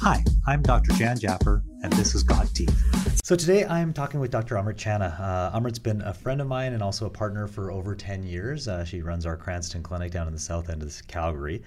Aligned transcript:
Hi, 0.00 0.22
I'm 0.46 0.62
Dr. 0.62 0.92
Jan 0.92 1.18
Japper, 1.18 1.60
and 1.82 1.92
this 1.94 2.14
is 2.14 2.22
God 2.22 2.48
Teeth. 2.54 3.20
So 3.24 3.34
today 3.34 3.64
I'm 3.64 3.92
talking 3.92 4.20
with 4.20 4.30
Dr. 4.30 4.54
Amrit 4.54 4.76
Channa. 4.76 5.16
Uh, 5.18 5.58
Amrit's 5.58 5.80
been 5.80 6.02
a 6.02 6.14
friend 6.14 6.40
of 6.40 6.46
mine 6.46 6.72
and 6.72 6.84
also 6.84 7.06
a 7.06 7.10
partner 7.10 7.48
for 7.48 7.72
over 7.72 7.96
10 7.96 8.22
years. 8.22 8.68
Uh, 8.68 8.84
she 8.84 9.02
runs 9.02 9.26
our 9.26 9.36
Cranston 9.36 9.82
Clinic 9.82 10.12
down 10.12 10.28
in 10.28 10.32
the 10.32 10.38
south 10.38 10.70
end 10.70 10.84
of 10.84 10.94
Calgary. 11.08 11.64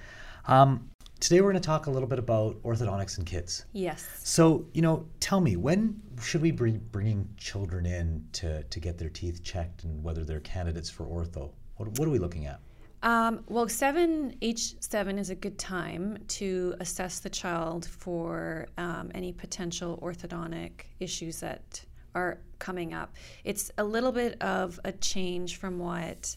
Um, 0.48 0.90
today 1.20 1.42
we're 1.42 1.52
going 1.52 1.62
to 1.62 1.68
talk 1.68 1.88
a 1.88 1.92
little 1.92 2.08
bit 2.08 2.20
about 2.20 2.56
orthodontics 2.64 3.20
in 3.20 3.26
kids. 3.26 3.66
Yes. 3.74 4.08
So, 4.24 4.66
you 4.74 4.82
know, 4.82 5.06
tell 5.20 5.42
me, 5.42 5.58
when 5.58 6.02
should 6.22 6.42
we 6.42 6.52
be 6.52 6.78
bringing 6.78 7.28
children 7.36 7.86
in 7.86 8.26
to, 8.32 8.64
to 8.64 8.80
get 8.80 8.98
their 8.98 9.10
teeth 9.10 9.44
checked 9.44 9.84
and 9.84 10.02
whether 10.02 10.24
they're 10.24 10.40
candidates 10.40 10.90
for 10.90 11.06
ortho? 11.06 11.52
What, 11.76 12.00
what 12.00 12.08
are 12.08 12.12
we 12.12 12.20
looking 12.20 12.46
at? 12.46 12.62
Um, 13.04 13.44
well, 13.48 13.68
seven 13.68 14.36
age 14.42 14.76
seven 14.80 15.18
is 15.18 15.32
a 15.32 15.36
good 15.36 15.58
time 15.58 16.20
to 16.30 16.76
assess 16.80 17.20
the 17.20 17.30
child 17.30 17.86
for 17.86 18.68
um, 18.78 19.12
any 19.16 19.32
potential 19.34 20.00
orthodontic 20.04 20.84
issues 21.00 21.40
that 21.40 21.84
are 22.14 22.40
coming 22.60 22.94
up. 22.94 23.16
It's 23.44 23.72
a 23.78 23.84
little 23.84 24.12
bit 24.12 24.40
of 24.42 24.80
a 24.86 24.92
change 24.92 25.56
from 25.58 25.80
what 25.80 26.36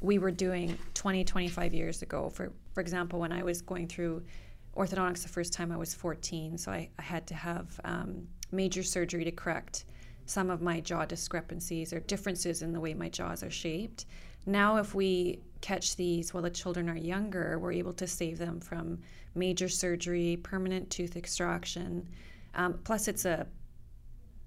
we 0.00 0.18
were 0.18 0.30
doing 0.30 0.76
20, 0.92 1.24
25 1.24 1.72
years 1.72 2.02
ago. 2.02 2.28
For 2.28 2.52
for 2.74 2.80
example, 2.80 3.20
when 3.20 3.32
I 3.32 3.42
was 3.42 3.62
going 3.62 3.88
through 3.88 4.24
orthodontics 4.76 5.22
the 5.22 5.28
first 5.28 5.52
time, 5.52 5.72
I 5.72 5.76
was 5.76 5.94
14, 5.94 6.58
so 6.58 6.72
I, 6.72 6.90
I 6.98 7.02
had 7.02 7.26
to 7.28 7.34
have 7.34 7.80
um, 7.84 8.26
major 8.52 8.82
surgery 8.82 9.24
to 9.24 9.30
correct 9.30 9.84
some 10.26 10.50
of 10.50 10.60
my 10.60 10.80
jaw 10.80 11.04
discrepancies 11.04 11.92
or 11.92 12.00
differences 12.00 12.62
in 12.62 12.72
the 12.72 12.80
way 12.80 12.92
my 12.92 13.08
jaws 13.08 13.42
are 13.42 13.50
shaped. 13.50 14.06
Now, 14.46 14.76
if 14.76 14.94
we 14.94 15.40
catch 15.60 15.96
these 15.96 16.34
while 16.34 16.42
the 16.42 16.50
children 16.50 16.88
are 16.90 16.96
younger, 16.96 17.58
we're 17.58 17.72
able 17.72 17.94
to 17.94 18.06
save 18.06 18.38
them 18.38 18.60
from 18.60 18.98
major 19.34 19.68
surgery, 19.68 20.38
permanent 20.42 20.90
tooth 20.90 21.16
extraction. 21.16 22.06
Um, 22.54 22.78
plus, 22.84 23.08
it's 23.08 23.24
a 23.24 23.46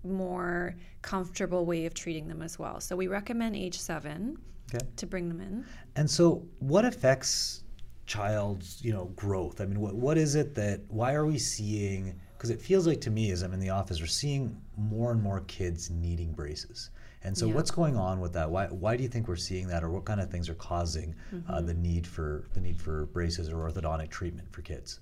more 0.03 0.75
comfortable 1.01 1.65
way 1.65 1.85
of 1.85 1.93
treating 1.93 2.27
them 2.27 2.41
as 2.41 2.59
well. 2.59 2.79
So, 2.79 2.95
we 2.95 3.07
recommend 3.07 3.55
age 3.55 3.79
seven 3.79 4.37
okay. 4.73 4.85
to 4.95 5.05
bring 5.05 5.27
them 5.27 5.41
in. 5.41 5.65
And 5.95 6.09
so, 6.09 6.45
what 6.59 6.85
affects 6.85 7.63
child's 8.05 8.79
you 8.83 8.93
know 8.93 9.05
growth? 9.15 9.61
I 9.61 9.65
mean, 9.65 9.79
what 9.79 9.95
what 9.95 10.17
is 10.17 10.35
it 10.35 10.55
that 10.55 10.81
why 10.87 11.13
are 11.13 11.25
we 11.25 11.37
seeing? 11.37 12.19
Because 12.37 12.49
it 12.49 12.61
feels 12.61 12.85
like 12.85 13.01
to 13.01 13.11
me, 13.11 13.31
as 13.31 13.41
I'm 13.41 13.53
in 13.53 13.59
the 13.59 13.71
office, 13.71 13.99
we're 13.99 14.07
seeing 14.07 14.55
more 14.77 15.11
and 15.11 15.21
more 15.21 15.41
kids 15.41 15.89
needing 15.89 16.31
braces. 16.33 16.91
And 17.23 17.37
so, 17.37 17.47
yeah. 17.47 17.55
what's 17.55 17.71
going 17.71 17.95
on 17.97 18.19
with 18.19 18.33
that? 18.33 18.49
Why, 18.49 18.67
why 18.67 18.95
do 18.95 19.03
you 19.03 19.09
think 19.09 19.27
we're 19.27 19.35
seeing 19.35 19.67
that, 19.67 19.83
or 19.83 19.89
what 19.89 20.05
kind 20.05 20.21
of 20.21 20.29
things 20.29 20.49
are 20.49 20.55
causing 20.55 21.15
uh, 21.31 21.35
mm-hmm. 21.35 21.53
uh, 21.53 21.61
the 21.61 21.73
need 21.73 22.05
for 22.05 22.47
the 22.53 22.61
need 22.61 22.79
for 22.79 23.07
braces 23.07 23.49
or 23.49 23.57
orthodontic 23.57 24.09
treatment 24.09 24.51
for 24.51 24.61
kids? 24.61 24.99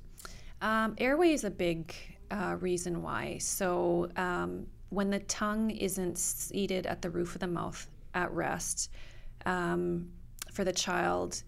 Um, 0.61 0.95
airway 0.97 1.33
is 1.33 1.43
a 1.43 1.51
big 1.51 1.93
uh, 2.31 2.55
reason 2.59 3.01
why. 3.01 3.37
So, 3.39 4.09
um, 4.15 4.65
when 4.89 5.09
the 5.09 5.19
tongue 5.19 5.71
isn't 5.71 6.17
seated 6.17 6.85
at 6.87 7.01
the 7.01 7.09
roof 7.09 7.35
of 7.35 7.41
the 7.41 7.47
mouth 7.47 7.87
at 8.13 8.31
rest, 8.31 8.91
um, 9.45 10.09
for 10.51 10.63
the 10.63 10.73
child, 10.73 11.43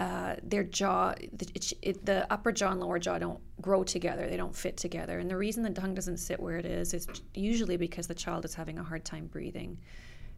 uh, 0.00 0.36
their 0.42 0.64
jaw, 0.64 1.14
the, 1.34 1.46
it, 1.82 2.06
the, 2.06 2.26
upper 2.32 2.50
jaw 2.50 2.70
and 2.70 2.80
lower 2.80 2.98
jaw 2.98 3.18
don't 3.18 3.38
grow 3.60 3.84
together. 3.84 4.26
They 4.30 4.38
don't 4.38 4.56
fit 4.56 4.78
together. 4.78 5.18
And 5.18 5.30
the 5.30 5.36
reason 5.36 5.62
the 5.62 5.68
tongue 5.68 5.92
doesn't 5.92 6.16
sit 6.16 6.40
where 6.40 6.56
it 6.56 6.64
is 6.64 6.94
is 6.94 7.06
usually 7.34 7.76
because 7.76 8.06
the 8.06 8.14
child 8.14 8.46
is 8.46 8.54
having 8.54 8.78
a 8.78 8.82
hard 8.82 9.04
time 9.04 9.26
breathing. 9.26 9.76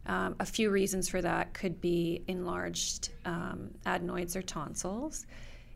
Um, 0.05 0.35
a 0.41 0.45
few 0.45 0.69
reasons 0.69 1.07
for 1.07 1.21
that 1.21 1.53
could 1.53 1.79
be 1.79 2.25
enlarged 2.27 3.11
um, 3.23 3.71
adenoids 3.85 4.35
or 4.35 4.41
tonsils. 4.41 5.27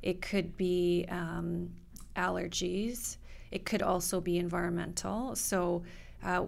It 0.03 0.21
could 0.21 0.58
be 0.58 1.05
um, 1.08 1.69
allergies. 2.17 3.15
It 3.52 3.63
could 3.63 3.81
also 3.81 4.19
be 4.19 4.38
environmental. 4.38 5.33
So, 5.38 5.83
uh, 6.25 6.45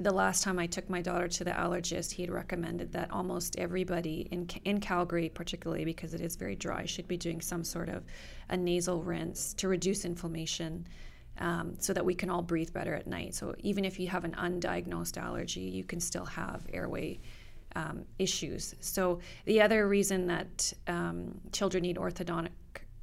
the 0.00 0.12
last 0.12 0.44
time 0.44 0.58
I 0.58 0.66
took 0.66 0.88
my 0.88 1.02
daughter 1.02 1.26
to 1.26 1.44
the 1.44 1.50
allergist, 1.50 2.12
he 2.12 2.22
had 2.22 2.30
recommended 2.30 2.92
that 2.92 3.10
almost 3.10 3.56
everybody 3.58 4.28
in 4.30 4.48
in 4.64 4.80
Calgary, 4.80 5.28
particularly 5.28 5.84
because 5.84 6.14
it 6.14 6.20
is 6.20 6.36
very 6.36 6.54
dry, 6.54 6.86
should 6.86 7.08
be 7.08 7.16
doing 7.16 7.40
some 7.40 7.64
sort 7.64 7.88
of 7.88 8.04
a 8.48 8.56
nasal 8.56 9.02
rinse 9.02 9.54
to 9.54 9.68
reduce 9.68 10.04
inflammation, 10.04 10.86
um, 11.38 11.74
so 11.78 11.92
that 11.92 12.04
we 12.04 12.14
can 12.14 12.30
all 12.30 12.42
breathe 12.42 12.72
better 12.72 12.94
at 12.94 13.06
night. 13.06 13.34
So 13.34 13.54
even 13.58 13.84
if 13.84 13.98
you 13.98 14.08
have 14.08 14.24
an 14.24 14.32
undiagnosed 14.32 15.18
allergy, 15.18 15.62
you 15.62 15.84
can 15.84 16.00
still 16.00 16.26
have 16.26 16.66
airway 16.72 17.18
um, 17.74 18.04
issues. 18.18 18.74
So 18.80 19.20
the 19.44 19.60
other 19.60 19.88
reason 19.88 20.26
that 20.28 20.72
um, 20.86 21.40
children 21.52 21.82
need 21.82 21.96
orthodontic 21.96 22.50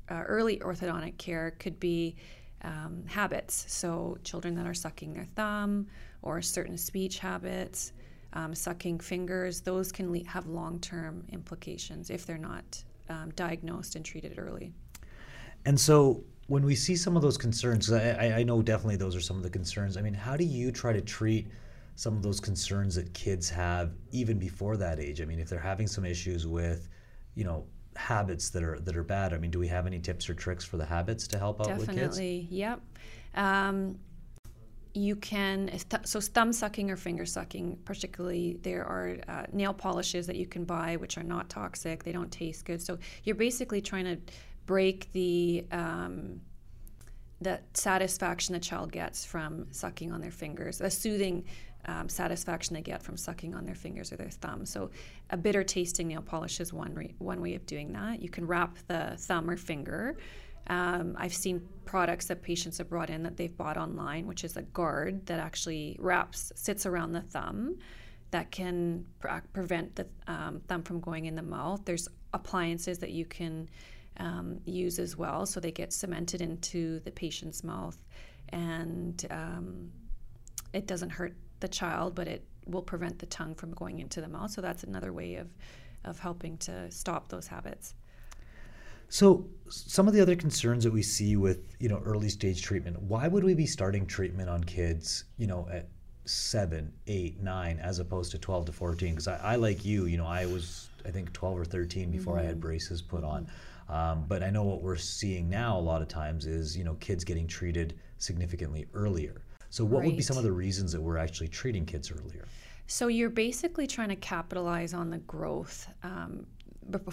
uh, 0.09 0.23
early 0.27 0.57
orthodontic 0.59 1.17
care 1.17 1.55
could 1.59 1.79
be 1.79 2.15
um, 2.65 3.03
habits. 3.07 3.65
So, 3.69 4.17
children 4.23 4.55
that 4.55 4.65
are 4.65 4.73
sucking 4.73 5.13
their 5.13 5.27
thumb 5.35 5.87
or 6.21 6.41
certain 6.41 6.77
speech 6.77 7.19
habits, 7.19 7.93
um, 8.33 8.53
sucking 8.53 8.99
fingers, 8.99 9.61
those 9.61 9.91
can 9.91 10.11
le- 10.11 10.25
have 10.27 10.47
long 10.47 10.79
term 10.79 11.23
implications 11.31 12.09
if 12.09 12.25
they're 12.25 12.37
not 12.37 12.83
um, 13.09 13.31
diagnosed 13.35 13.95
and 13.95 14.03
treated 14.03 14.37
early. 14.37 14.73
And 15.65 15.79
so, 15.79 16.23
when 16.47 16.65
we 16.65 16.75
see 16.75 16.95
some 16.95 17.15
of 17.15 17.21
those 17.21 17.37
concerns, 17.37 17.91
I, 17.91 18.39
I 18.39 18.43
know 18.43 18.61
definitely 18.61 18.97
those 18.97 19.15
are 19.15 19.21
some 19.21 19.37
of 19.37 19.43
the 19.43 19.49
concerns. 19.49 19.95
I 19.95 20.01
mean, 20.01 20.13
how 20.13 20.35
do 20.35 20.43
you 20.43 20.71
try 20.71 20.91
to 20.93 21.01
treat 21.01 21.47
some 21.95 22.15
of 22.15 22.23
those 22.23 22.39
concerns 22.39 22.95
that 22.95 23.13
kids 23.13 23.49
have 23.49 23.93
even 24.11 24.37
before 24.37 24.77
that 24.77 24.99
age? 24.99 25.21
I 25.21 25.25
mean, 25.25 25.39
if 25.39 25.49
they're 25.49 25.59
having 25.59 25.87
some 25.87 26.05
issues 26.05 26.45
with, 26.45 26.89
you 27.35 27.43
know, 27.43 27.65
habits 27.95 28.49
that 28.51 28.63
are 28.63 28.79
that 28.79 28.95
are 28.95 29.03
bad? 29.03 29.33
I 29.33 29.37
mean, 29.37 29.51
do 29.51 29.59
we 29.59 29.67
have 29.67 29.87
any 29.87 29.99
tips 29.99 30.29
or 30.29 30.33
tricks 30.33 30.63
for 30.65 30.77
the 30.77 30.85
habits 30.85 31.27
to 31.27 31.39
help 31.39 31.61
out 31.61 31.67
Definitely, 31.67 31.87
with 31.87 32.03
kids? 32.03 32.17
Definitely, 32.17 32.47
yep. 32.49 32.81
Um, 33.35 33.99
you 34.95 35.15
can 35.15 35.69
so 36.05 36.21
thumb 36.21 36.53
sucking 36.53 36.89
or 36.89 36.95
finger 36.95 37.25
sucking 37.25 37.77
particularly 37.83 38.57
there 38.61 38.85
are 38.85 39.17
uh, 39.27 39.43
nail 39.51 39.73
polishes 39.73 40.25
that 40.25 40.37
you 40.37 40.47
can 40.47 40.63
buy 40.63 40.95
which 40.95 41.17
are 41.17 41.23
not 41.23 41.49
toxic 41.49 42.01
they 42.03 42.13
don't 42.13 42.31
taste 42.31 42.63
good 42.63 42.81
so 42.81 42.97
you're 43.25 43.35
basically 43.35 43.81
trying 43.81 44.05
to 44.05 44.17
break 44.65 45.11
the 45.11 45.65
um, 45.71 46.39
the 47.41 47.59
satisfaction 47.73 48.53
the 48.53 48.59
child 48.59 48.91
gets 48.91 49.25
from 49.25 49.67
sucking 49.71 50.11
on 50.11 50.21
their 50.21 50.31
fingers 50.31 50.79
a 50.79 50.89
soothing 50.89 51.43
um, 51.87 52.09
satisfaction 52.09 52.73
they 52.73 52.81
get 52.81 53.01
from 53.01 53.17
sucking 53.17 53.53
on 53.53 53.65
their 53.65 53.75
fingers 53.75 54.11
or 54.11 54.15
their 54.15 54.29
thumb. 54.29 54.65
So, 54.65 54.89
a 55.29 55.37
bitter 55.37 55.63
tasting 55.63 56.07
nail 56.07 56.21
polish 56.21 56.59
is 56.59 56.73
one 56.73 56.93
re- 56.93 57.15
one 57.19 57.41
way 57.41 57.55
of 57.55 57.65
doing 57.65 57.93
that. 57.93 58.21
You 58.21 58.29
can 58.29 58.47
wrap 58.47 58.77
the 58.87 59.15
thumb 59.17 59.49
or 59.49 59.57
finger. 59.57 60.17
Um, 60.67 61.15
I've 61.19 61.33
seen 61.33 61.61
products 61.85 62.25
that 62.25 62.41
patients 62.41 62.79
have 62.79 62.89
brought 62.89 63.11
in 63.11 63.21
that 63.23 63.37
they've 63.37 63.55
bought 63.55 63.77
online, 63.77 64.25
which 64.25 64.43
is 64.43 64.57
a 64.57 64.63
guard 64.63 65.25
that 65.27 65.39
actually 65.39 65.95
wraps 65.99 66.51
sits 66.55 66.87
around 66.87 67.11
the 67.11 67.21
thumb 67.21 67.77
that 68.31 68.49
can 68.51 69.05
pre- 69.19 69.31
prevent 69.53 69.95
the 69.95 70.07
um, 70.27 70.61
thumb 70.67 70.81
from 70.81 70.99
going 70.99 71.25
in 71.25 71.35
the 71.35 71.43
mouth. 71.43 71.81
There's 71.85 72.07
appliances 72.33 72.97
that 72.99 73.11
you 73.11 73.25
can 73.25 73.69
um, 74.17 74.59
use 74.65 74.99
as 74.99 75.17
well, 75.17 75.45
so 75.45 75.59
they 75.59 75.71
get 75.71 75.93
cemented 75.93 76.41
into 76.41 76.99
the 77.01 77.11
patient's 77.11 77.63
mouth, 77.63 77.97
and 78.49 79.25
um, 79.31 79.91
it 80.73 80.87
doesn't 80.87 81.09
hurt 81.09 81.35
the 81.59 81.67
child, 81.67 82.15
but 82.15 82.27
it 82.27 82.45
will 82.65 82.81
prevent 82.81 83.19
the 83.19 83.25
tongue 83.27 83.55
from 83.55 83.71
going 83.71 83.99
into 83.99 84.21
the 84.21 84.27
mouth. 84.27 84.51
So 84.51 84.61
that's 84.61 84.83
another 84.83 85.13
way 85.13 85.35
of, 85.35 85.47
of 86.03 86.19
helping 86.19 86.57
to 86.59 86.89
stop 86.91 87.27
those 87.27 87.47
habits. 87.47 87.93
So 89.09 89.47
some 89.69 90.07
of 90.07 90.13
the 90.13 90.21
other 90.21 90.35
concerns 90.35 90.83
that 90.83 90.91
we 90.91 91.03
see 91.03 91.35
with 91.35 91.75
you 91.79 91.89
know 91.89 92.01
early 92.03 92.29
stage 92.29 92.61
treatment, 92.61 93.01
why 93.01 93.27
would 93.27 93.43
we 93.43 93.53
be 93.53 93.67
starting 93.67 94.05
treatment 94.05 94.49
on 94.49 94.63
kids 94.63 95.25
you 95.37 95.47
know 95.47 95.67
at 95.71 95.87
seven, 96.25 96.91
eight, 97.07 97.39
nine, 97.41 97.79
as 97.79 97.99
opposed 97.99 98.31
to 98.31 98.39
twelve 98.39 98.65
to 98.65 98.71
fourteen? 98.71 99.11
Because 99.11 99.27
I, 99.27 99.37
I, 99.37 99.55
like 99.55 99.85
you, 99.85 100.05
you 100.05 100.17
know, 100.17 100.25
I 100.25 100.45
was 100.47 100.89
I 101.05 101.11
think 101.11 101.31
twelve 101.33 101.59
or 101.59 101.65
thirteen 101.65 102.11
before 102.11 102.35
mm-hmm. 102.35 102.43
I 102.43 102.45
had 102.45 102.53
mm-hmm. 102.53 102.61
braces 102.61 103.01
put 103.01 103.23
on. 103.23 103.47
Um, 103.87 104.25
but 104.27 104.41
I 104.41 104.49
know 104.49 104.63
what 104.63 104.81
we're 104.81 104.95
seeing 104.95 105.49
now 105.49 105.77
a 105.77 105.79
lot 105.79 106.01
of 106.01 106.07
times 106.07 106.45
is 106.45 106.75
you 106.75 106.83
know 106.83 106.95
kids 106.95 107.23
getting 107.23 107.47
treated 107.47 107.99
significantly 108.17 108.87
earlier. 108.93 109.41
So, 109.69 109.83
what 109.83 109.99
right. 109.99 110.07
would 110.07 110.17
be 110.17 110.23
some 110.23 110.37
of 110.37 110.43
the 110.43 110.51
reasons 110.51 110.91
that 110.91 111.01
we're 111.01 111.17
actually 111.17 111.49
treating 111.49 111.85
kids 111.85 112.11
earlier? 112.11 112.45
So, 112.87 113.07
you're 113.07 113.29
basically 113.29 113.87
trying 113.87 114.09
to 114.09 114.15
capitalize 114.15 114.93
on 114.93 115.09
the 115.09 115.19
growth. 115.19 115.87
Um, 116.03 116.45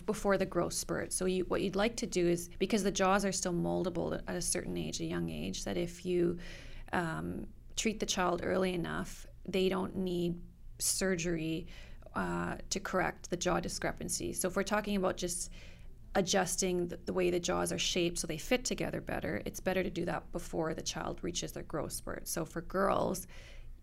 before 0.05 0.37
the 0.37 0.45
growth 0.45 0.75
spurt. 0.75 1.15
So 1.15 1.25
you, 1.25 1.45
what 1.45 1.63
you'd 1.63 1.77
like 1.77 1.97
to 1.97 2.07
do 2.07 2.29
is 2.29 2.51
because 2.59 2.83
the 2.83 2.91
jaws 2.91 3.25
are 3.25 3.33
still 3.33 3.55
moldable 3.55 4.21
at 4.29 4.37
a 4.37 4.43
certain 4.43 4.77
age, 4.77 5.01
a 5.01 5.05
young 5.07 5.31
age, 5.31 5.65
that 5.65 5.79
if 5.79 6.05
you 6.05 6.37
um, 6.93 7.47
treat 7.75 7.99
the 7.99 8.05
child 8.05 8.43
early 8.45 8.75
enough, 8.75 9.27
they 9.49 9.71
don't 9.71 9.97
need 9.97 10.39
surgery 10.79 11.67
uh, 12.15 12.57
to 12.69 12.81
correct 12.81 13.31
the 13.31 13.37
jaw 13.37 13.61
discrepancy. 13.61 14.33
So 14.33 14.49
if 14.49 14.57
we're 14.57 14.63
talking 14.63 14.97
about 14.97 15.17
just 15.17 15.51
adjusting 16.15 16.89
the, 16.89 16.99
the, 17.07 17.13
way 17.13 17.31
the 17.31 17.41
jaws 17.41 17.73
are 17.73 17.79
shaped 17.79 18.19
so 18.19 18.27
they 18.27 18.37
fit 18.37 18.65
together 18.65 19.01
better, 19.01 19.43
it's 19.45 19.61
better 19.61 19.83
to 19.83 19.91
do 19.91 20.05
that 20.05 20.31
before 20.33 20.75
the 20.75 20.83
child 20.83 21.19
reaches 21.23 21.53
their 21.53 21.63
growth 21.63 21.93
spurt. 21.93 22.29
So 22.29 22.45
for 22.45 22.61
girls, 22.63 23.27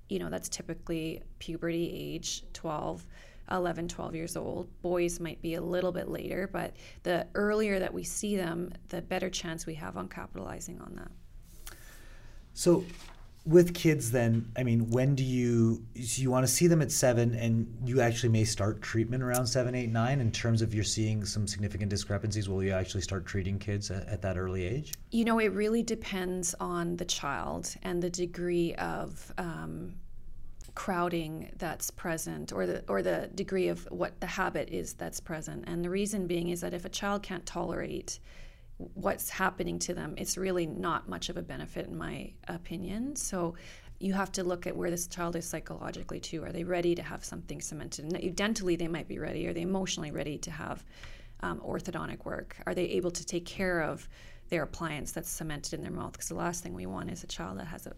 you 0.09 0.19
know, 0.19 0.29
that's 0.29 0.49
typically 0.49 1.21
puberty 1.39 1.91
age 1.93 2.43
12. 2.53 3.05
11, 3.51 3.87
12 3.87 4.13
years 4.13 4.37
old. 4.37 4.69
Boys 4.83 5.19
might 5.19 5.41
be 5.41 5.55
a 5.55 5.61
little 5.61 5.91
bit 5.91 6.07
later, 6.07 6.47
but 6.51 6.75
the 7.01 7.25
earlier 7.33 7.79
that 7.79 7.91
we 7.91 8.03
see 8.03 8.37
them, 8.37 8.71
the 8.89 9.01
better 9.01 9.27
chance 9.27 9.65
we 9.65 9.73
have 9.73 9.97
on 9.97 10.07
capitalizing 10.07 10.79
on 10.81 10.93
that. 10.95 11.75
So 12.53 12.83
with 13.45 13.73
kids 13.73 14.11
then 14.11 14.51
i 14.57 14.63
mean 14.63 14.89
when 14.89 15.15
do 15.15 15.23
you 15.23 15.81
so 16.03 16.21
you 16.21 16.29
want 16.29 16.45
to 16.45 16.51
see 16.51 16.67
them 16.67 16.81
at 16.81 16.91
seven 16.91 17.33
and 17.35 17.67
you 17.85 18.01
actually 18.01 18.29
may 18.29 18.43
start 18.43 18.81
treatment 18.81 19.23
around 19.23 19.45
seven 19.47 19.73
eight 19.75 19.89
nine 19.89 20.19
in 20.19 20.31
terms 20.31 20.61
of 20.61 20.73
you're 20.73 20.83
seeing 20.83 21.25
some 21.25 21.47
significant 21.47 21.89
discrepancies. 21.89 22.49
Will 22.49 22.63
you 22.63 22.71
actually 22.71 23.01
start 23.01 23.25
treating 23.25 23.57
kids 23.59 23.91
at, 23.91 24.07
at 24.07 24.21
that 24.21 24.37
early 24.37 24.65
age? 24.65 24.93
You 25.11 25.25
know 25.25 25.39
it 25.39 25.51
really 25.53 25.83
depends 25.83 26.55
on 26.59 26.97
the 26.97 27.05
child 27.05 27.73
and 27.83 28.01
the 28.01 28.09
degree 28.09 28.75
of 28.75 29.33
um, 29.37 29.93
crowding 30.75 31.51
that's 31.57 31.91
present 31.91 32.53
or 32.53 32.65
the 32.65 32.83
or 32.87 33.01
the 33.01 33.29
degree 33.35 33.67
of 33.67 33.87
what 33.91 34.19
the 34.19 34.27
habit 34.27 34.69
is 34.69 34.93
that's 34.93 35.19
present. 35.19 35.63
And 35.67 35.83
the 35.83 35.89
reason 35.89 36.27
being 36.27 36.49
is 36.49 36.61
that 36.61 36.73
if 36.73 36.85
a 36.85 36.89
child 36.89 37.23
can't 37.23 37.45
tolerate 37.45 38.19
what's 38.79 39.29
happening 39.29 39.77
to 39.77 39.93
them, 39.93 40.15
it's 40.17 40.37
really 40.37 40.65
not 40.65 41.09
much 41.09 41.29
of 41.29 41.37
a 41.37 41.41
benefit, 41.41 41.87
in 41.87 41.97
my 41.97 42.31
opinion. 42.47 43.15
So 43.15 43.55
you 43.99 44.13
have 44.13 44.31
to 44.31 44.43
look 44.43 44.65
at 44.65 44.75
where 44.75 44.89
this 44.89 45.07
child 45.07 45.35
is 45.35 45.45
psychologically 45.45 46.21
too. 46.21 46.43
Are 46.43 46.51
they 46.51 46.63
ready 46.63 46.95
to 46.95 47.01
have 47.01 47.23
something 47.25 47.59
cemented? 47.59 48.05
And 48.05 48.35
dentally, 48.35 48.77
they 48.77 48.87
might 48.87 49.07
be 49.07 49.19
ready. 49.19 49.45
Are 49.47 49.53
they 49.53 49.61
emotionally 49.61 50.11
ready 50.11 50.37
to 50.37 50.51
have 50.51 50.85
um, 51.41 51.59
orthodontic 51.59 52.23
work? 52.23 52.55
Are 52.65 52.73
they 52.73 52.85
able 52.85 53.11
to 53.11 53.25
take 53.25 53.45
care 53.45 53.81
of 53.81 54.07
their 54.47 54.63
appliance 54.63 55.11
that's 55.11 55.29
cemented 55.29 55.73
in 55.73 55.81
their 55.81 55.91
mouth? 55.91 56.13
Because 56.13 56.29
the 56.29 56.35
last 56.35 56.63
thing 56.63 56.73
we 56.73 56.85
want 56.85 57.11
is 57.11 57.23
a 57.23 57.27
child 57.27 57.59
that 57.59 57.67
has 57.67 57.87
a, 57.87 57.93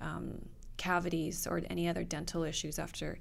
um, 0.00 0.44
cavities 0.76 1.46
or 1.46 1.62
any 1.70 1.88
other 1.88 2.02
dental 2.02 2.42
issues 2.42 2.78
after 2.80 3.18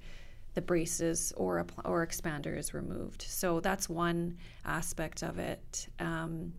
the 0.56 0.62
braces 0.62 1.34
or 1.38 1.66
or 1.84 2.06
expander 2.06 2.58
is 2.58 2.74
removed. 2.74 3.22
So 3.22 3.60
that's 3.60 3.88
one 3.88 4.38
aspect 4.66 5.22
of 5.22 5.38
it. 5.38 5.88
Um, 6.00 6.54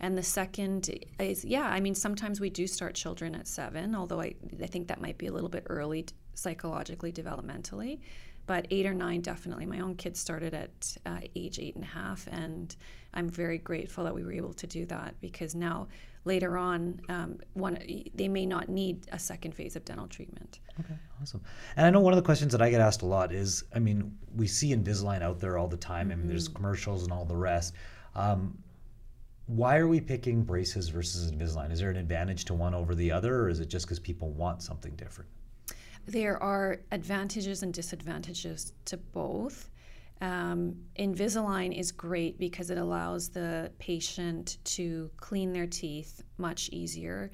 and 0.00 0.16
the 0.16 0.22
second 0.22 0.90
is, 1.18 1.44
yeah, 1.44 1.68
I 1.68 1.80
mean, 1.80 1.94
sometimes 1.94 2.40
we 2.40 2.50
do 2.50 2.66
start 2.66 2.94
children 2.94 3.34
at 3.34 3.46
seven, 3.46 3.94
although 3.94 4.20
I, 4.20 4.34
I 4.62 4.66
think 4.66 4.88
that 4.88 5.00
might 5.00 5.18
be 5.18 5.26
a 5.26 5.32
little 5.32 5.48
bit 5.50 5.64
early 5.68 6.06
psychologically, 6.34 7.12
developmentally. 7.12 8.00
But 8.46 8.66
eight 8.70 8.86
or 8.86 8.94
nine, 8.94 9.20
definitely. 9.20 9.66
My 9.66 9.80
own 9.80 9.94
kids 9.94 10.18
started 10.18 10.54
at 10.54 10.96
uh, 11.06 11.18
age 11.36 11.58
eight 11.60 11.76
and 11.76 11.84
a 11.84 11.88
half, 11.88 12.26
and 12.32 12.74
I'm 13.14 13.28
very 13.28 13.58
grateful 13.58 14.02
that 14.04 14.14
we 14.14 14.24
were 14.24 14.32
able 14.32 14.54
to 14.54 14.66
do 14.66 14.86
that 14.86 15.14
because 15.20 15.54
now 15.54 15.86
later 16.24 16.56
on, 16.56 17.00
um, 17.08 17.38
one 17.52 17.78
they 18.14 18.26
may 18.26 18.46
not 18.46 18.68
need 18.68 19.06
a 19.12 19.18
second 19.18 19.54
phase 19.54 19.76
of 19.76 19.84
dental 19.84 20.08
treatment. 20.08 20.60
Okay, 20.80 20.94
awesome. 21.20 21.42
And 21.76 21.86
I 21.86 21.90
know 21.90 22.00
one 22.00 22.12
of 22.12 22.16
the 22.16 22.24
questions 22.24 22.52
that 22.52 22.62
I 22.62 22.70
get 22.70 22.80
asked 22.80 23.02
a 23.02 23.06
lot 23.06 23.32
is, 23.32 23.64
I 23.74 23.78
mean, 23.78 24.16
we 24.34 24.46
see 24.46 24.74
Invisalign 24.74 25.22
out 25.22 25.38
there 25.38 25.58
all 25.58 25.68
the 25.68 25.76
time. 25.76 26.08
Mm-hmm. 26.08 26.12
I 26.12 26.16
mean, 26.16 26.28
there's 26.28 26.48
mm-hmm. 26.48 26.56
commercials 26.56 27.04
and 27.04 27.12
all 27.12 27.26
the 27.26 27.36
rest. 27.36 27.74
Um, 28.16 28.58
why 29.50 29.78
are 29.78 29.88
we 29.88 30.00
picking 30.00 30.42
braces 30.44 30.88
versus 30.88 31.32
Invisalign? 31.32 31.72
Is 31.72 31.80
there 31.80 31.90
an 31.90 31.96
advantage 31.96 32.44
to 32.46 32.54
one 32.54 32.72
over 32.72 32.94
the 32.94 33.10
other, 33.10 33.34
or 33.42 33.48
is 33.48 33.58
it 33.58 33.68
just 33.68 33.84
because 33.84 33.98
people 33.98 34.30
want 34.30 34.62
something 34.62 34.94
different? 34.94 35.28
There 36.06 36.40
are 36.40 36.80
advantages 36.92 37.64
and 37.64 37.74
disadvantages 37.74 38.72
to 38.84 38.96
both. 38.96 39.70
Um, 40.20 40.76
Invisalign 40.96 41.76
is 41.76 41.90
great 41.90 42.38
because 42.38 42.70
it 42.70 42.78
allows 42.78 43.28
the 43.28 43.72
patient 43.80 44.58
to 44.64 45.10
clean 45.16 45.52
their 45.52 45.66
teeth 45.66 46.22
much 46.38 46.68
easier. 46.70 47.32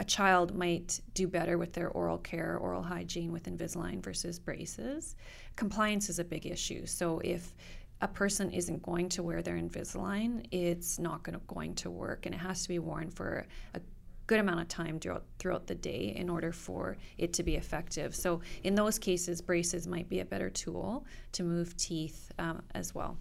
A 0.00 0.04
child 0.04 0.56
might 0.56 1.00
do 1.14 1.28
better 1.28 1.58
with 1.58 1.74
their 1.74 1.90
oral 1.90 2.18
care, 2.18 2.56
oral 2.56 2.82
hygiene 2.82 3.30
with 3.30 3.44
Invisalign 3.44 4.02
versus 4.02 4.40
braces. 4.40 5.14
Compliance 5.54 6.08
is 6.08 6.18
a 6.18 6.24
big 6.24 6.46
issue. 6.46 6.86
So 6.86 7.20
if 7.20 7.54
a 8.02 8.08
person 8.08 8.50
isn't 8.50 8.82
going 8.82 9.08
to 9.10 9.22
wear 9.22 9.42
their 9.42 9.56
Invisalign, 9.56 10.46
it's 10.50 10.98
not 10.98 11.22
going 11.22 11.38
to, 11.38 11.44
going 11.46 11.74
to 11.76 11.90
work, 11.90 12.26
and 12.26 12.34
it 12.34 12.38
has 12.38 12.62
to 12.62 12.68
be 12.68 12.78
worn 12.78 13.10
for 13.10 13.46
a 13.74 13.80
good 14.26 14.40
amount 14.40 14.60
of 14.60 14.68
time 14.68 15.00
throughout, 15.00 15.24
throughout 15.38 15.66
the 15.66 15.74
day 15.74 16.14
in 16.16 16.30
order 16.30 16.52
for 16.52 16.96
it 17.18 17.32
to 17.32 17.42
be 17.42 17.56
effective. 17.56 18.14
So 18.14 18.40
in 18.62 18.74
those 18.74 18.98
cases, 18.98 19.42
braces 19.42 19.86
might 19.86 20.08
be 20.08 20.20
a 20.20 20.24
better 20.24 20.48
tool 20.48 21.04
to 21.32 21.42
move 21.42 21.76
teeth 21.76 22.30
um, 22.38 22.62
as 22.74 22.94
well. 22.94 23.18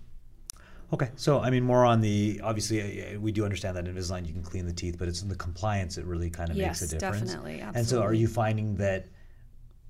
Okay, 0.92 1.10
so 1.16 1.40
I 1.40 1.50
mean, 1.50 1.64
more 1.64 1.86
on 1.86 2.02
the 2.02 2.42
obviously 2.44 3.18
we 3.18 3.32
do 3.32 3.44
understand 3.44 3.78
that 3.78 3.86
Invisalign 3.86 4.26
you 4.26 4.34
can 4.34 4.42
clean 4.42 4.66
the 4.66 4.74
teeth, 4.74 4.98
but 4.98 5.08
it's 5.08 5.22
in 5.22 5.30
the 5.30 5.36
compliance 5.36 5.96
that 5.96 6.06
really 6.06 6.30
kind 6.30 6.50
of 6.50 6.58
yes, 6.58 6.82
makes 6.82 6.94
a 6.94 6.96
difference. 6.96 7.22
Yes, 7.22 7.30
definitely. 7.30 7.54
Absolutely. 7.62 7.80
And 7.80 7.88
so, 7.88 8.02
are 8.02 8.14
you 8.14 8.28
finding 8.28 8.76
that, 8.76 9.08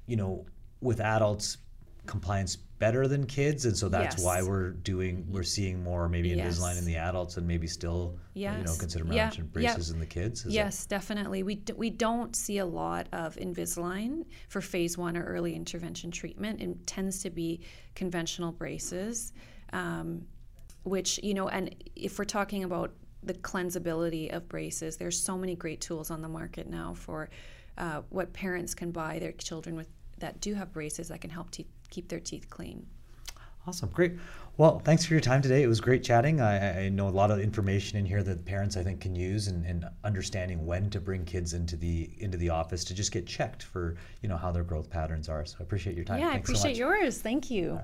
you 0.08 0.18
know, 0.18 0.46
with 0.82 1.00
adults, 1.00 1.58
compliance 2.10 2.56
better 2.56 3.08
than 3.08 3.26
kids 3.26 3.66
and 3.66 3.78
so 3.78 3.88
that's 3.90 4.16
yes. 4.16 4.26
why 4.26 4.42
we're 4.42 4.72
doing 4.72 5.26
we're 5.30 5.44
seeing 5.44 5.84
more 5.84 6.10
maybe 6.10 6.30
yes. 6.30 6.58
Invisalign 6.60 6.78
in 6.78 6.86
the 6.86 6.96
adults 6.96 7.38
and 7.38 7.46
maybe 7.46 7.68
still 7.68 8.18
yes. 8.34 8.58
you 8.58 8.64
know 8.64 8.76
consider 8.80 9.06
yeah. 9.14 9.30
braces 9.52 9.92
in 9.92 10.00
the 10.00 10.06
kids 10.06 10.46
Is 10.46 10.54
yes 10.54 10.86
definitely 10.86 11.44
we, 11.44 11.56
d- 11.56 11.74
we 11.74 11.90
don't 11.90 12.36
see 12.36 12.58
a 12.60 12.66
lot 12.66 13.08
of 13.12 13.36
Invisalign 13.36 14.26
for 14.48 14.62
phase 14.62 14.98
one 14.98 15.18
or 15.18 15.24
early 15.26 15.56
intervention 15.56 16.10
treatment 16.10 16.62
it 16.62 16.88
tends 16.88 17.22
to 17.24 17.30
be 17.30 17.62
conventional 17.96 18.54
braces 18.54 19.34
um, 19.74 20.26
which 20.84 21.20
you 21.22 21.34
know 21.34 21.50
and 21.50 21.76
if 21.96 22.18
we're 22.18 22.26
talking 22.26 22.64
about 22.64 22.94
the 23.22 23.34
cleansability 23.34 24.34
of 24.34 24.48
braces 24.48 24.96
there's 24.96 25.22
so 25.22 25.38
many 25.38 25.54
great 25.54 25.82
tools 25.82 26.10
on 26.10 26.22
the 26.22 26.30
market 26.30 26.68
now 26.70 26.94
for 26.94 27.30
uh, 27.78 28.02
what 28.10 28.32
parents 28.32 28.74
can 28.74 28.92
buy 28.92 29.20
their 29.20 29.34
children 29.34 29.76
with 29.76 29.90
that 30.20 30.40
do 30.42 30.54
have 30.54 30.72
braces 30.72 31.10
that 31.10 31.20
can 31.22 31.30
help 31.30 31.52
teeth 31.52 31.68
keep 31.90 32.08
their 32.10 32.20
teeth 32.20 32.50
clean. 32.50 32.86
Awesome, 33.68 33.90
great. 33.90 34.14
Well, 34.58 34.80
thanks 34.80 35.06
for 35.06 35.14
your 35.14 35.22
time 35.22 35.42
today. 35.42 35.64
It 35.64 35.68
was 35.68 35.80
great 35.80 36.04
chatting. 36.04 36.42
I, 36.42 36.86
I 36.86 36.90
know 36.90 37.08
a 37.08 37.10
lot 37.10 37.32
of 37.32 37.40
information 37.40 37.98
in 37.98 38.06
here 38.06 38.24
that 38.24 38.46
parents 38.46 38.76
I 38.76 38.84
think 38.84 39.00
can 39.00 39.16
use 39.16 39.48
and, 39.48 39.66
and, 39.66 39.86
understanding 40.04 40.66
when 40.66 40.90
to 40.90 41.00
bring 41.00 41.24
kids 41.24 41.54
into 41.54 41.78
the 41.78 42.10
into 42.18 42.38
the 42.38 42.50
office 42.50 42.84
to 42.86 42.94
just 42.94 43.12
get 43.12 43.26
checked 43.28 43.64
for 43.64 43.96
you 44.22 44.28
know 44.28 44.38
how 44.38 44.52
their 44.52 44.64
growth 44.64 44.90
patterns 44.90 45.30
are. 45.30 45.46
So 45.46 45.58
I 45.60 45.64
appreciate 45.64 45.96
your 45.96 46.06
time. 46.06 46.20
Yeah, 46.20 46.32
thanks 46.32 46.50
I 46.50 46.52
appreciate 46.52 46.76
so 46.76 46.80
yours. 46.80 47.22
Thank 47.22 47.52
you. 47.52 47.80